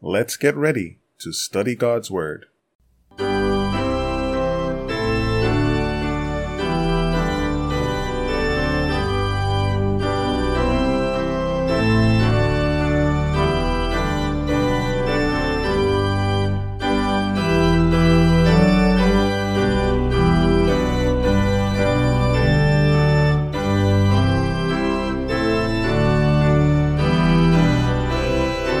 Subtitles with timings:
[0.00, 2.46] let's get ready to study God's Word.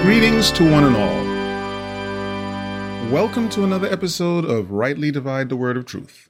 [0.02, 1.05] Greetings to one and all.
[3.16, 6.28] Welcome to another episode of Rightly Divide the Word of Truth.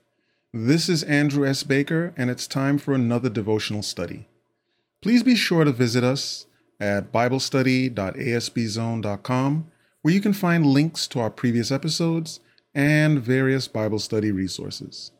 [0.55, 1.65] This is Andrew S.
[1.65, 4.29] Baker, and it's time for another devotional study.
[5.03, 6.47] Please be sure to visit us
[6.79, 9.71] at BibleStudy.asbzone.com,
[10.03, 12.39] where you can find links to our previous episodes
[12.73, 15.11] and various Bible study resources.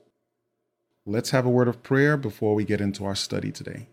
[1.05, 3.89] Let's have a word of prayer before we get into our study today.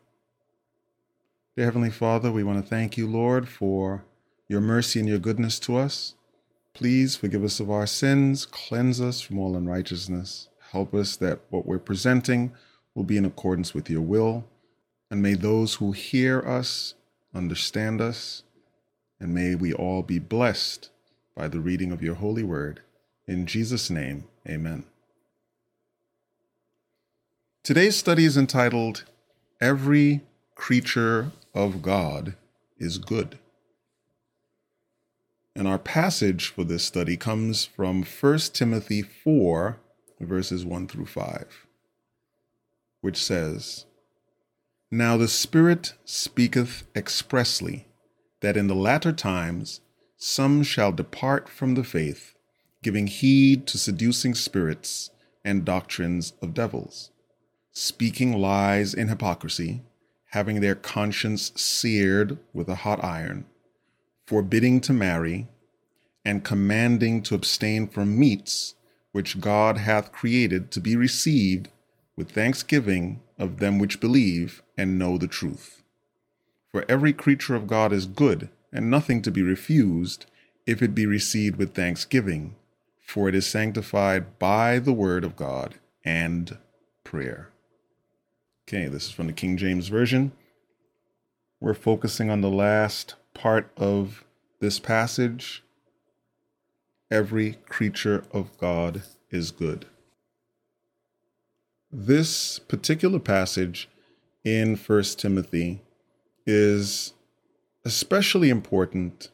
[1.57, 4.05] Dear Heavenly Father, we want to thank you, Lord, for
[4.47, 6.13] your mercy and your goodness to us.
[6.73, 10.49] Please forgive us of our sins, cleanse us from all unrighteousness.
[10.71, 12.51] Help us that what we're presenting
[12.95, 14.45] will be in accordance with your will.
[15.11, 16.95] And may those who hear us
[17.33, 18.43] understand us.
[19.19, 20.89] And may we all be blessed
[21.35, 22.81] by the reading of your holy word.
[23.27, 24.85] In Jesus' name, amen.
[27.63, 29.05] Today's study is entitled
[29.61, 30.21] Every
[30.55, 32.35] Creature of God
[32.77, 33.39] is Good.
[35.55, 39.77] And our passage for this study comes from 1 Timothy 4,
[40.19, 41.67] verses 1 through 5,
[43.01, 43.85] which says,
[44.89, 47.87] Now the Spirit speaketh expressly
[48.41, 49.81] that in the latter times
[50.17, 52.33] some shall depart from the faith,
[52.81, 55.11] giving heed to seducing spirits
[55.45, 57.11] and doctrines of devils,
[57.71, 59.83] speaking lies in hypocrisy,
[60.31, 63.45] having their conscience seared with a hot iron
[64.25, 65.47] forbidding to marry,
[66.25, 68.75] and commanding to abstain from meats
[69.11, 71.69] which God hath created to be received
[72.15, 75.83] with thanksgiving of them which believe and know the truth.
[76.71, 80.25] For every creature of God is good, and nothing to be refused,
[80.65, 82.55] if it be received with thanksgiving,
[83.05, 86.57] for it is sanctified by the word of God and
[87.03, 87.49] prayer.
[88.67, 90.31] Okay, this is from the King James Version.
[91.59, 94.23] We're focusing on the last part of
[94.59, 95.63] this passage
[97.13, 99.85] every creature of God is good.
[101.91, 103.87] This particular passage
[104.43, 105.81] in 1 Timothy
[106.47, 107.13] is
[107.85, 109.29] especially important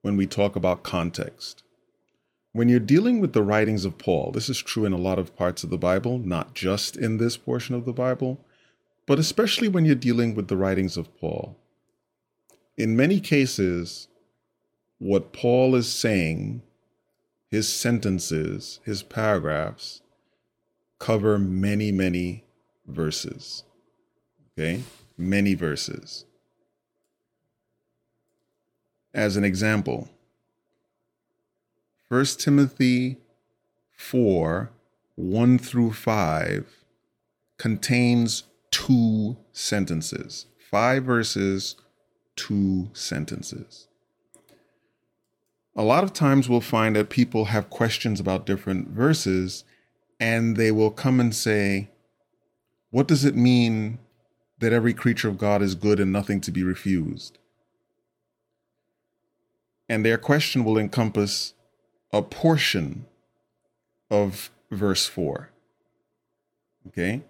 [0.00, 1.62] when we talk about context.
[2.52, 5.36] When you're dealing with the writings of Paul, this is true in a lot of
[5.36, 8.40] parts of the Bible, not just in this portion of the Bible,
[9.04, 11.58] but especially when you're dealing with the writings of Paul
[12.76, 14.08] in many cases,
[14.98, 16.62] what Paul is saying,
[17.48, 20.02] his sentences, his paragraphs,
[20.98, 22.44] cover many, many
[22.86, 23.64] verses.
[24.52, 24.82] Okay?
[25.16, 26.24] Many verses.
[29.14, 30.10] As an example,
[32.08, 33.16] 1 Timothy
[33.92, 34.70] 4
[35.16, 36.84] 1 through 5
[37.56, 41.76] contains two sentences, five verses
[42.36, 43.88] two sentences.
[45.74, 49.64] A lot of times we'll find that people have questions about different verses
[50.18, 51.90] and they will come and say,
[52.90, 53.98] What does it mean
[54.58, 57.38] that every creature of God is good and nothing to be refused?
[59.88, 61.52] And their question will encompass
[62.12, 63.04] a portion
[64.10, 65.50] of verse 4.
[66.88, 67.22] Okay?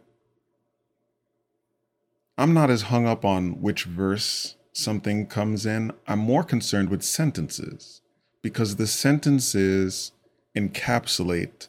[2.38, 7.02] I'm not as hung up on which verse something comes in, I'm more concerned with
[7.02, 8.02] sentences
[8.42, 10.12] because the sentences
[10.56, 11.68] encapsulate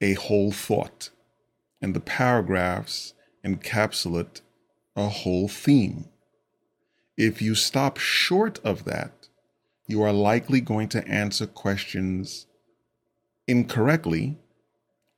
[0.00, 1.10] a whole thought
[1.80, 4.40] and the paragraphs encapsulate
[4.96, 6.06] a whole theme.
[7.16, 9.28] If you stop short of that,
[9.86, 12.46] you are likely going to answer questions
[13.46, 14.38] incorrectly,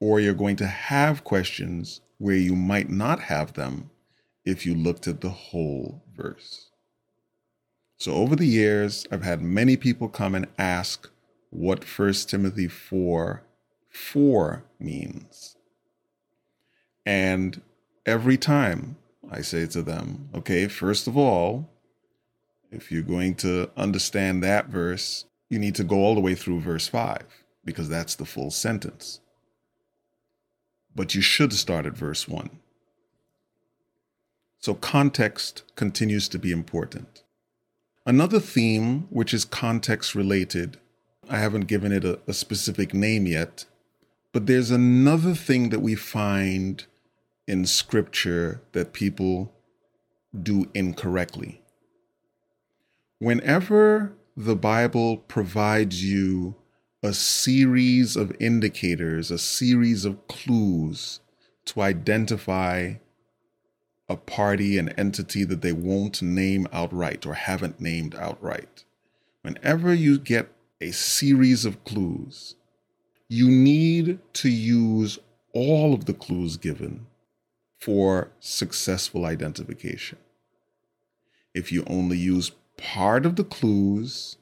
[0.00, 3.90] or you're going to have questions where you might not have them
[4.44, 6.70] if you looked at the whole verse.
[7.98, 11.10] So over the years, I've had many people come and ask
[11.50, 13.42] what 1 Timothy 4
[13.88, 15.56] 4 means.
[17.04, 17.60] And
[18.06, 18.96] every time
[19.28, 21.68] I say to them, okay, first of all,
[22.70, 26.60] if you're going to understand that verse, you need to go all the way through
[26.60, 27.22] verse 5
[27.64, 29.20] because that's the full sentence.
[30.94, 32.50] But you should start at verse 1.
[34.60, 37.24] So context continues to be important.
[38.08, 40.78] Another theme, which is context related,
[41.28, 43.66] I haven't given it a, a specific name yet,
[44.32, 46.86] but there's another thing that we find
[47.46, 49.52] in scripture that people
[50.42, 51.60] do incorrectly.
[53.18, 56.54] Whenever the Bible provides you
[57.02, 61.20] a series of indicators, a series of clues
[61.66, 62.94] to identify
[64.08, 68.84] a party, an entity that they won't name outright or haven't named outright.
[69.42, 70.50] Whenever you get
[70.80, 72.54] a series of clues,
[73.28, 75.18] you need to use
[75.52, 77.06] all of the clues given
[77.78, 80.18] for successful identification.
[81.54, 84.36] If you only use part of the clues,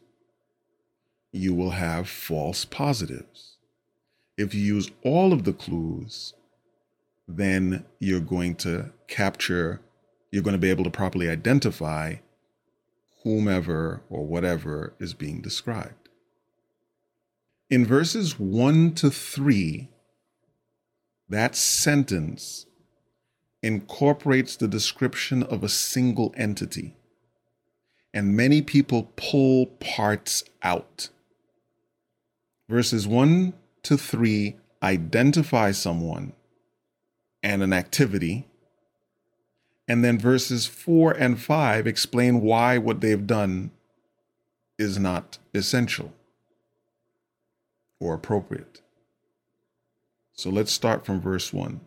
[1.33, 3.57] you will have false positives.
[4.37, 6.35] If you use all of the clues,
[7.29, 9.81] then you're going to capture,
[10.31, 12.17] you're going to be able to properly identify
[13.25, 16.09] whomever or whatever is being described.
[17.69, 19.89] In verses 1 to 3,
[21.29, 22.67] that sentence
[23.63, 26.95] incorporates the description of a single entity.
[28.15, 31.09] And many people pull parts out.
[32.69, 33.53] Verses 1
[33.83, 36.33] to 3 identify someone
[37.47, 38.45] and an activity.
[39.87, 43.71] And then verses 4 and 5 explain why what they've done
[44.81, 46.13] is not essential
[48.01, 48.81] or appropriate.
[50.33, 51.81] So let's start from verse 1.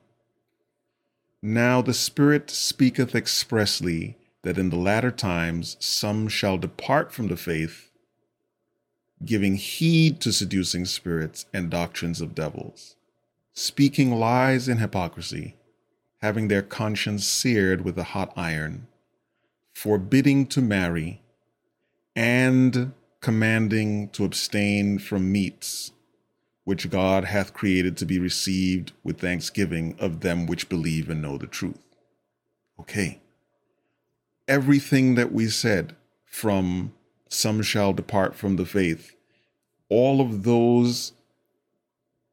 [1.41, 7.35] Now the Spirit speaketh expressly that in the latter times some shall depart from the
[7.35, 7.91] faith,
[9.25, 12.95] giving heed to seducing spirits and doctrines of devils,
[13.59, 15.53] speaking lies and hypocrisy,
[16.21, 18.87] having their conscience seared with a hot iron,
[19.73, 21.21] forbidding to marry,
[22.15, 25.91] and commanding to abstain from meats
[26.63, 31.37] which God hath created to be received with thanksgiving of them which believe and know
[31.37, 31.83] the truth.
[32.79, 33.19] Okay.
[34.47, 36.93] Everything that we said from
[37.27, 39.15] some shall depart from the faith,
[39.89, 41.11] all of those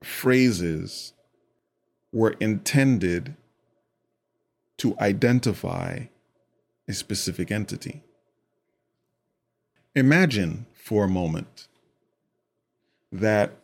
[0.05, 1.15] phrases
[2.17, 3.37] were intended
[4.79, 6.01] to identify
[6.89, 8.03] a specific entity.
[9.95, 11.69] Imagine for a moment
[13.13, 13.59] that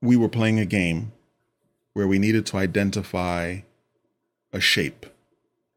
[0.00, 1.10] we were playing a game
[1.92, 3.58] where we needed to identify
[4.52, 5.04] a shape,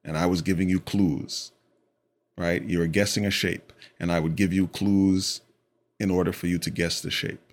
[0.05, 1.51] and I was giving you clues,
[2.37, 2.61] right?
[2.61, 5.41] You were guessing a shape, and I would give you clues
[5.99, 7.51] in order for you to guess the shape.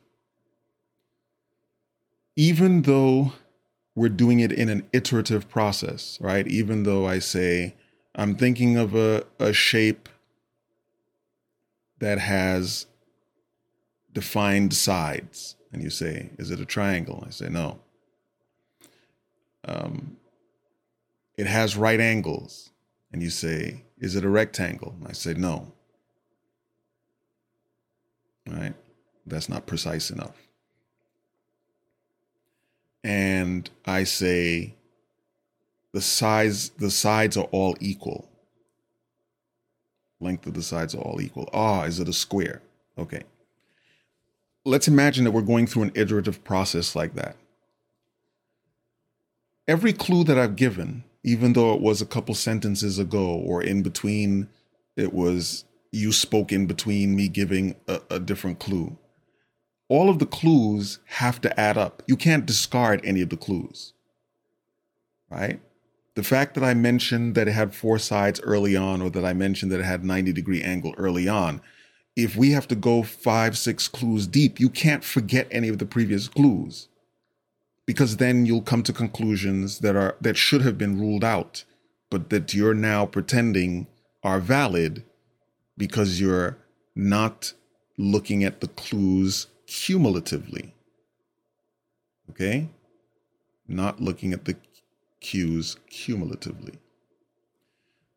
[2.36, 3.32] Even though
[3.96, 6.46] we're doing it in an iterative process, right?
[6.46, 7.74] Even though I say,
[8.14, 10.08] I'm thinking of a, a shape
[11.98, 12.86] that has
[14.12, 17.24] defined sides and you say, Is it a triangle?
[17.26, 17.78] I say, No.
[19.64, 20.16] Um,
[21.36, 22.70] it has right angles.
[23.12, 24.94] And you say, Is it a rectangle?
[25.06, 25.72] I say, No.
[28.46, 28.74] Right?
[29.26, 30.45] That's not precise enough.
[33.06, 34.74] And I say,
[35.92, 38.28] the size, the sides are all equal.
[40.20, 41.48] Length of the sides are all equal.
[41.52, 42.62] Ah, is it a square?
[42.98, 43.22] Okay
[44.66, 47.36] let's imagine that we're going through an iterative process like that.
[49.66, 53.82] Every clue that I've given, even though it was a couple sentences ago or in
[53.82, 54.48] between,
[54.96, 58.98] it was you spoke in between me giving a, a different clue.
[59.88, 62.02] All of the clues have to add up.
[62.06, 63.92] You can't discard any of the clues,
[65.30, 65.60] right?
[66.14, 69.32] The fact that I mentioned that it had four sides early on, or that I
[69.32, 71.60] mentioned that it had 90 degree angle early on,
[72.16, 75.86] if we have to go five, six clues deep, you can't forget any of the
[75.86, 76.88] previous clues
[77.86, 81.64] because then you'll come to conclusions that are that should have been ruled out,
[82.10, 83.86] but that you're now pretending
[84.22, 85.04] are valid
[85.78, 86.58] because you're
[86.94, 87.52] not
[87.96, 90.74] looking at the clues cumulatively.
[92.30, 92.68] Okay?
[93.68, 94.56] Not looking at the
[95.20, 96.78] cues cumulatively.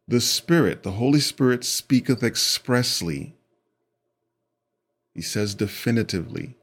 [0.08, 3.36] The Spirit, the Holy Spirit, speaketh expressly
[5.20, 6.56] he says definitively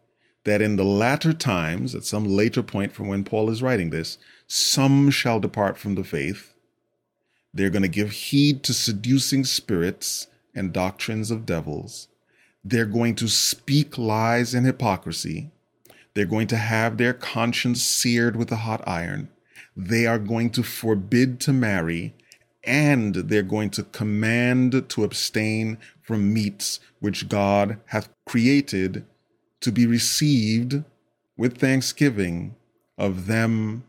[0.44, 4.16] that in the latter times, at some later point from when Paul is writing this,
[4.46, 6.54] some shall depart from the faith.
[7.52, 12.08] They're going to give heed to seducing spirits and doctrines of devils.
[12.68, 15.52] They're going to speak lies and hypocrisy.
[16.14, 19.28] They're going to have their conscience seared with a hot iron.
[19.76, 22.14] They are going to forbid to marry
[22.64, 29.06] and they're going to command to abstain from meats which God hath created
[29.60, 30.82] to be received
[31.36, 32.56] with thanksgiving
[32.98, 33.84] of them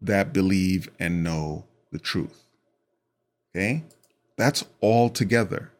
[0.00, 2.44] that believe and know the truth.
[3.50, 3.82] Okay?
[4.36, 5.72] That's all together.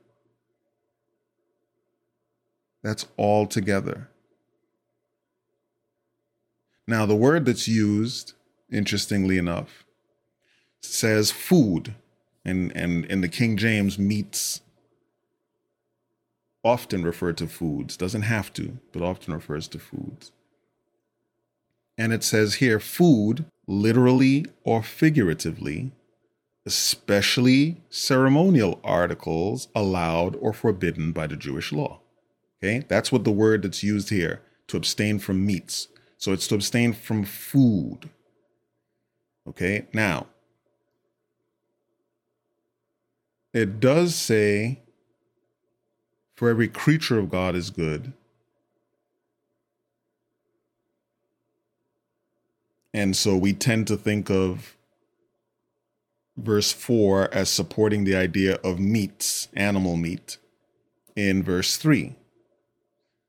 [2.85, 4.09] That's all together.
[6.87, 8.35] Now, the word that's used,
[8.71, 9.87] interestingly enough,
[10.83, 11.95] says food,
[12.45, 14.61] and, and in the King James, meats
[16.63, 20.31] often refer to foods, doesn't have to, but often refers to foods.
[21.97, 25.93] And it says here food, literally or figuratively,
[26.67, 32.01] especially ceremonial articles allowed or forbidden by the Jewish law.
[32.63, 35.89] Okay, that's what the word that's used here to abstain from meats.
[36.17, 38.09] So it's to abstain from food.
[39.47, 40.27] Okay, now
[43.53, 44.81] it does say,
[46.35, 48.13] for every creature of God is good.
[52.93, 54.77] And so we tend to think of
[56.37, 60.39] verse 4 as supporting the idea of meats, animal meat,
[61.15, 62.15] in verse 3.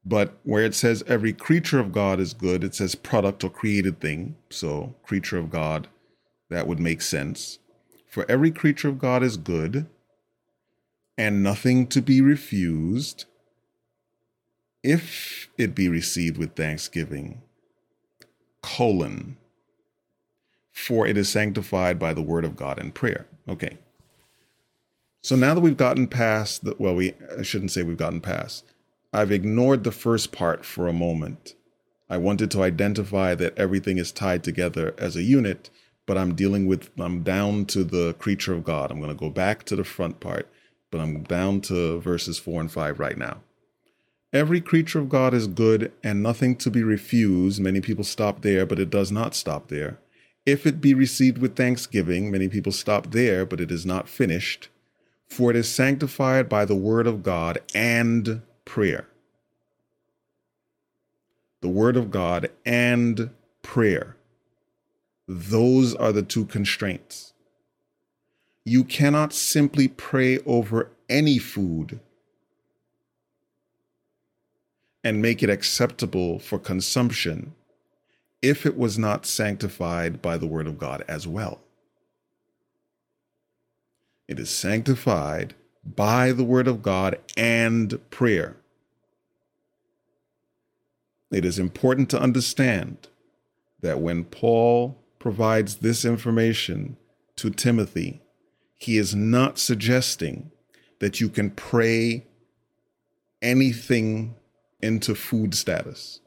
[0.05, 3.99] But where it says every creature of God is good, it says product or created
[3.99, 4.35] thing.
[4.51, 5.87] So, creature of God,
[6.49, 7.57] that would make sense.
[8.07, 9.87] For every creature of God is good
[11.17, 13.25] and nothing to be refused
[14.83, 17.41] if it be received with thanksgiving.
[18.61, 19.37] Colon.
[20.71, 23.25] For it is sanctified by the word of God and prayer.
[23.49, 23.79] Okay.
[25.23, 28.65] So now that we've gotten past the, well, we I shouldn't say we've gotten past
[29.15, 31.55] I've ignored the first part for a moment.
[32.09, 35.69] I wanted to identify that everything is tied together as a unit,
[36.05, 38.91] but I'm dealing with, I'm down to the creature of God.
[38.91, 40.49] I'm going to go back to the front part,
[40.91, 43.37] but I'm down to verses four and five right now.
[44.33, 47.61] Every creature of God is good and nothing to be refused.
[47.61, 49.97] Many people stop there, but it does not stop there.
[50.45, 54.67] If it be received with thanksgiving, many people stop there, but it is not finished.
[55.29, 59.07] For it is sanctified by the word of God and prayer.
[61.61, 63.29] The Word of God and
[63.61, 64.17] prayer.
[65.27, 67.33] Those are the two constraints.
[68.63, 71.99] You cannot simply pray over any food
[75.03, 77.53] and make it acceptable for consumption
[78.41, 81.61] if it was not sanctified by the Word of God as well.
[84.27, 85.53] It is sanctified
[85.85, 88.57] by the word of God and prayer.
[91.31, 93.07] It is important to understand
[93.81, 96.97] that when Paul provides this information
[97.35, 98.21] to Timothy,
[98.75, 100.51] he is not suggesting
[100.99, 102.25] that you can pray
[103.41, 104.35] anything
[104.81, 106.19] into food status.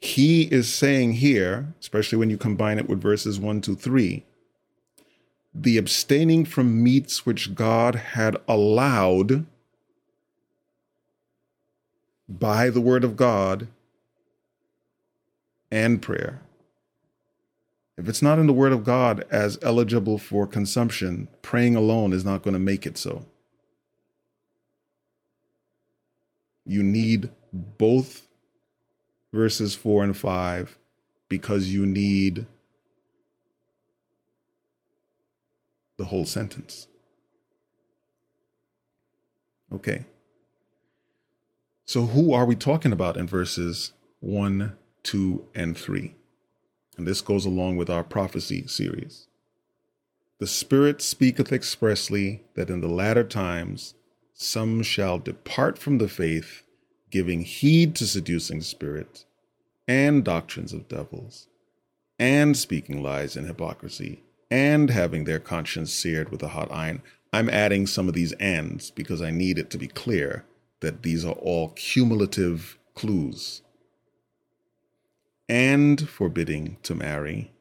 [0.00, 4.24] He is saying here, especially when you combine it with verses 1 to 3,
[5.54, 9.46] the abstaining from meats which God had allowed
[12.28, 13.68] by the word of God
[15.70, 16.40] and prayer.
[17.96, 22.24] If it's not in the word of God as eligible for consumption, praying alone is
[22.24, 23.26] not going to make it so.
[26.64, 28.26] You need both
[29.32, 30.78] verses 4 and 5
[31.28, 32.46] because you need
[36.00, 36.88] the whole sentence.
[39.70, 40.06] Okay.
[41.84, 46.14] So, who are we talking about in verses 1, 2, and 3?
[46.96, 49.26] And this goes along with our prophecy series.
[50.38, 53.92] The Spirit speaketh expressly that in the latter times
[54.32, 56.62] some shall depart from the faith,
[57.10, 59.26] giving heed to seducing spirits
[59.86, 61.48] and doctrines of devils,
[62.18, 67.02] and speaking lies and hypocrisy and having their conscience seared with a hot iron.
[67.32, 70.44] I'm adding some of these ands because I need it to be clear
[70.80, 73.62] that these are all cumulative clues.
[75.48, 77.52] And forbidding to marry,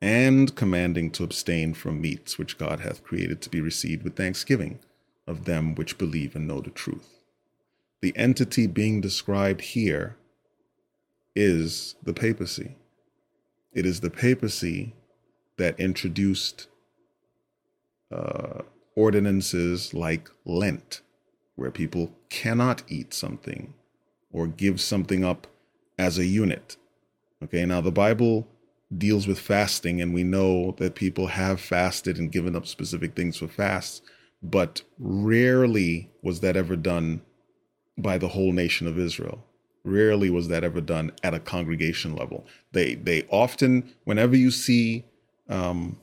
[0.00, 4.80] and commanding to abstain from meats which God hath created to be received with thanksgiving
[5.26, 7.20] of them which believe and know the truth.
[8.00, 10.16] The entity being described here
[11.36, 12.74] is the papacy.
[13.72, 14.94] It is the papacy
[15.58, 16.68] that introduced
[18.10, 18.62] uh,
[18.96, 21.02] ordinances like Lent,
[21.56, 23.74] where people cannot eat something
[24.30, 25.46] or give something up
[25.98, 26.76] as a unit.
[27.42, 28.46] Okay, now the Bible
[28.96, 33.38] deals with fasting, and we know that people have fasted and given up specific things
[33.38, 34.02] for fasts,
[34.42, 37.22] but rarely was that ever done
[37.96, 39.44] by the whole nation of Israel.
[39.84, 42.46] Rarely was that ever done at a congregation level.
[42.72, 45.04] They they often, whenever you see
[45.52, 45.98] um,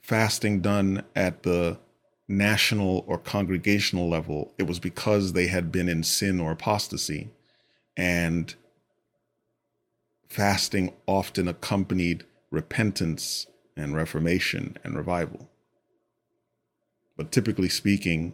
[0.00, 1.78] fasting done at the
[2.26, 7.30] national or congregational level, it was because they had been in sin or apostasy,
[7.96, 8.54] and
[10.28, 13.46] fasting often accompanied repentance
[13.76, 15.50] and reformation and revival.
[17.16, 18.32] But typically speaking,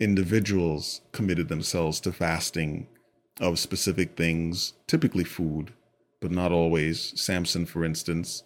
[0.00, 2.88] individuals committed themselves to fasting
[3.40, 5.72] of specific things, typically food,
[6.20, 7.12] but not always.
[7.18, 8.42] Samson, for instance,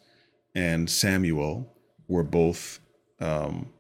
[0.55, 1.73] and Samuel
[2.09, 2.81] were both
[3.21, 3.71] um,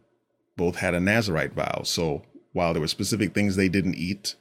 [0.56, 1.82] both had a Nazarite vow.
[1.84, 4.36] So while there were specific things they didn't eat,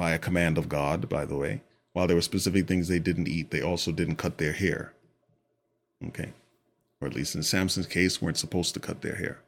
[0.00, 1.62] by a command of God, by the way,
[1.92, 4.94] while there were specific things they didn't eat, they also didn't cut their hair.
[6.06, 6.32] Okay.
[7.00, 9.40] Or at least in Samson's case, weren't supposed to cut their hair.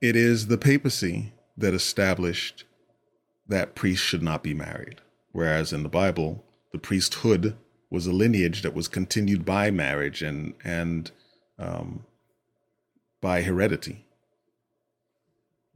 [0.00, 2.64] It is the papacy that established
[3.46, 5.02] that priests should not be married.
[5.32, 7.54] Whereas in the Bible, the priesthood
[7.92, 11.10] was a lineage that was continued by marriage and and
[11.58, 12.04] um,
[13.20, 14.06] by heredity.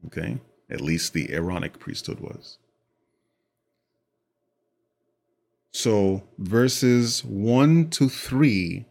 [0.06, 0.38] Okay,
[0.70, 2.56] at least the Aaronic priesthood was.
[5.72, 8.86] So verses 1 to 3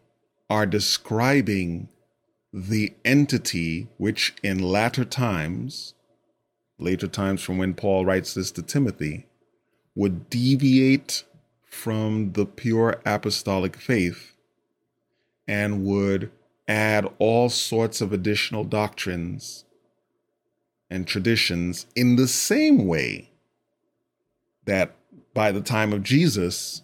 [0.52, 1.90] are describing
[2.54, 5.96] the entity which in latter times,
[6.78, 9.26] later times from when Paul writes this to Timothy,
[9.96, 11.24] would deviate
[11.76, 14.34] from the pure apostolic faith
[15.48, 16.32] and would
[16.68, 19.66] add all sorts of additional doctrines
[20.90, 23.30] and traditions in the same way
[24.64, 24.96] that
[25.34, 26.82] by the time of Jesus,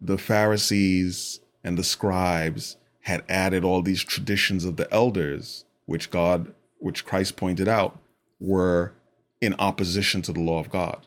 [0.00, 6.52] the Pharisees and the scribes had added all these traditions of the elders, which God,
[6.78, 7.98] which Christ pointed out,
[8.38, 8.92] were
[9.40, 11.06] in opposition to the law of God.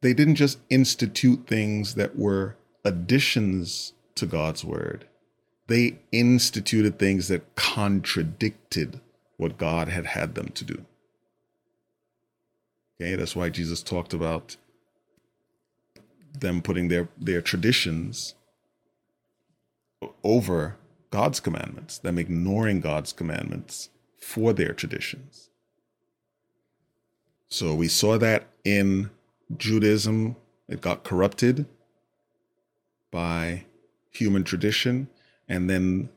[0.00, 5.06] They didn't just institute things that were additions to God's word.
[5.66, 9.00] They instituted things that contradicted
[9.36, 10.84] what God had had them to do.
[13.00, 14.56] Okay, that's why Jesus talked about
[16.40, 18.34] them putting their their traditions
[20.22, 20.76] over
[21.10, 25.50] God's commandments, them ignoring God's commandments for their traditions.
[27.48, 29.10] So we saw that in
[29.56, 30.36] Judaism,
[30.68, 31.66] it got corrupted
[33.10, 33.64] by
[34.10, 35.08] human tradition,
[35.48, 36.10] and then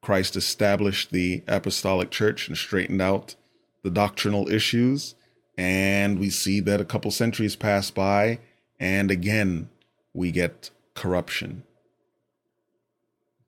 [0.00, 3.34] Christ established the apostolic church and straightened out
[3.82, 5.14] the doctrinal issues.
[5.56, 8.38] And we see that a couple centuries pass by,
[8.78, 9.68] and again,
[10.14, 11.64] we get corruption.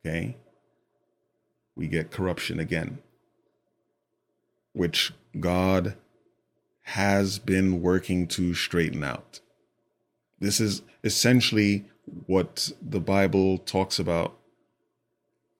[0.04, 0.36] Okay?
[1.76, 2.98] We get corruption again,
[4.72, 5.94] which God
[6.90, 9.40] has been working to straighten out.
[10.40, 11.84] This is essentially
[12.26, 14.36] what the Bible talks about.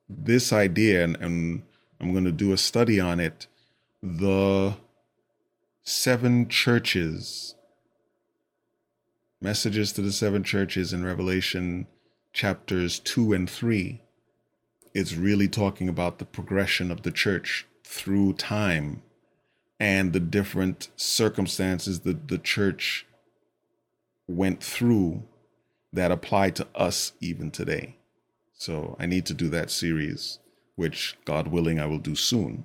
[0.08, 1.62] This idea, and, and
[2.00, 3.46] I'm going to do a study on it.
[4.02, 4.74] The
[5.84, 7.54] seven churches,
[9.40, 11.86] messages to the seven churches in Revelation
[12.32, 14.00] chapters 2 and 3
[14.94, 19.02] it's really talking about the progression of the church through time
[19.80, 23.06] and the different circumstances that the church
[24.28, 25.24] went through
[25.92, 27.96] that apply to us even today.
[28.52, 30.38] So I need to do that series,
[30.76, 32.64] which God willing, I will do soon.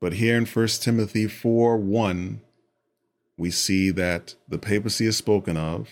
[0.00, 2.40] But here in 1 Timothy 4 1,
[3.36, 5.88] we see that the papacy is spoken of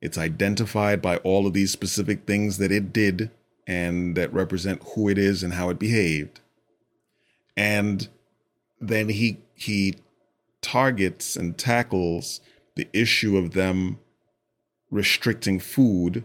[0.00, 3.30] it's identified by all of these specific things that it did
[3.66, 6.40] and that represent who it is and how it behaved.
[7.56, 8.08] And
[8.80, 9.96] then he he
[10.62, 12.40] targets and tackles
[12.76, 13.98] the issue of them
[14.90, 16.24] restricting food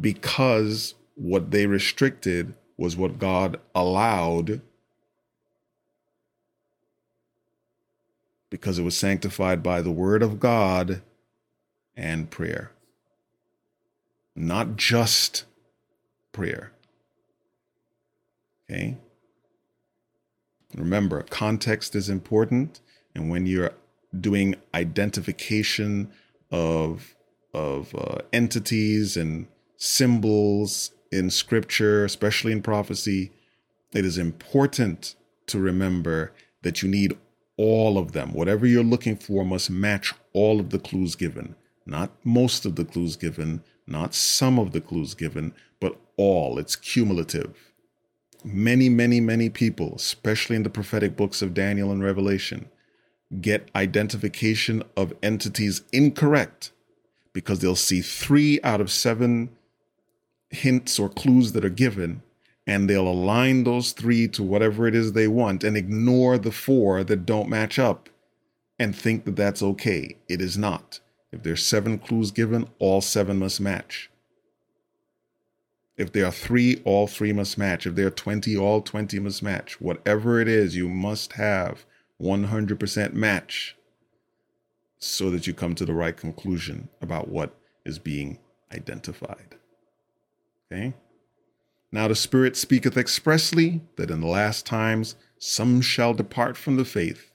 [0.00, 4.60] because what they restricted was what God allowed
[8.50, 11.02] because it was sanctified by the word of God
[11.96, 12.70] and prayer.
[14.36, 15.44] Not just
[16.32, 16.72] prayer.
[18.70, 18.96] Okay?
[20.76, 22.80] Remember, context is important.
[23.14, 23.72] And when you're
[24.18, 26.10] doing identification
[26.50, 27.14] of,
[27.52, 29.46] of uh, entities and
[29.76, 33.30] symbols in scripture, especially in prophecy,
[33.92, 35.14] it is important
[35.46, 37.16] to remember that you need
[37.56, 38.32] all of them.
[38.32, 41.54] Whatever you're looking for must match all of the clues given,
[41.86, 46.58] not most of the clues given, not some of the clues given, but all.
[46.58, 47.73] It's cumulative.
[48.44, 52.68] Many, many, many people, especially in the prophetic books of Daniel and Revelation,
[53.40, 56.70] get identification of entities incorrect
[57.32, 59.50] because they'll see three out of seven
[60.50, 62.22] hints or clues that are given
[62.66, 67.04] and they'll align those three to whatever it is they want and ignore the four
[67.04, 68.08] that don't match up
[68.78, 70.16] and think that that's okay.
[70.28, 71.00] It is not.
[71.32, 74.10] If there's seven clues given, all seven must match.
[75.96, 77.86] If there are three, all three must match.
[77.86, 79.80] If there are 20, all 20 must match.
[79.80, 81.84] Whatever it is, you must have
[82.20, 83.76] 100% match
[84.98, 87.54] so that you come to the right conclusion about what
[87.84, 88.38] is being
[88.72, 89.56] identified.
[90.72, 90.94] Okay?
[91.92, 96.84] Now the Spirit speaketh expressly that in the last times some shall depart from the
[96.84, 97.30] faith,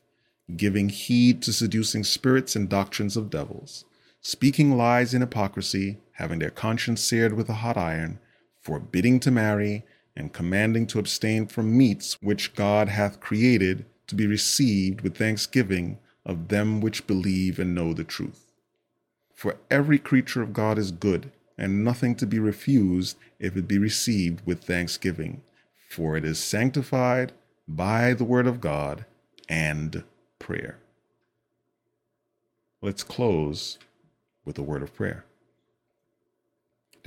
[0.57, 3.85] giving heed to seducing spirits and doctrines of devils
[4.21, 8.19] speaking lies in hypocrisy, having their conscience seared with a hot iron,
[8.61, 14.27] forbidding to marry, and commanding to abstain from meats which God hath created to be
[14.27, 18.51] received with thanksgiving of them which believe and know the truth.
[19.33, 23.77] For every creature of God is good, and nothing to be refused if it be
[23.77, 25.41] received with thanksgiving,
[25.89, 27.31] for it is sanctified
[27.67, 29.05] by the word of God
[29.47, 30.03] and
[30.39, 30.79] prayer.
[32.81, 33.77] Let's close
[34.45, 35.25] with a word of prayer.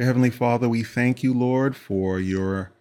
[0.02, 2.72] Dear Heavenly Father, we thank you, Lord, for your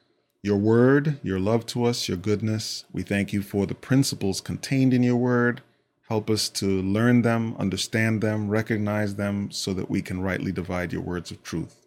[0.41, 2.83] your word, your love to us, your goodness.
[2.91, 5.61] We thank you for the principles contained in your word.
[6.09, 10.91] Help us to learn them, understand them, recognize them, so that we can rightly divide
[10.91, 11.85] your words of truth.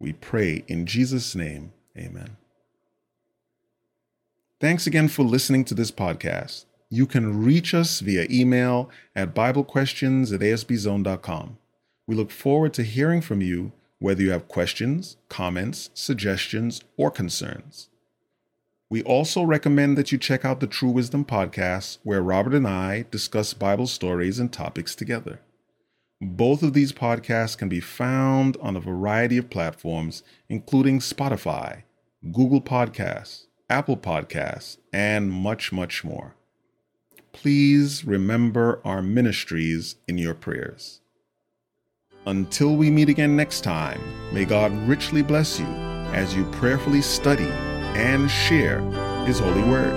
[0.00, 2.36] We pray in Jesus' name, amen.
[4.60, 6.64] Thanks again for listening to this podcast.
[6.90, 11.56] You can reach us via email at BibleQuestions at asbzone.com.
[12.08, 17.88] We look forward to hearing from you whether you have questions, comments, suggestions, or concerns.
[18.88, 23.06] We also recommend that you check out the True Wisdom podcast, where Robert and I
[23.10, 25.40] discuss Bible stories and topics together.
[26.20, 31.82] Both of these podcasts can be found on a variety of platforms, including Spotify,
[32.32, 36.36] Google Podcasts, Apple Podcasts, and much, much more.
[37.32, 41.00] Please remember our ministries in your prayers.
[42.26, 44.00] Until we meet again next time,
[44.32, 45.66] may God richly bless you
[46.12, 47.46] as you prayerfully study
[47.94, 48.80] and share
[49.26, 49.94] His holy word.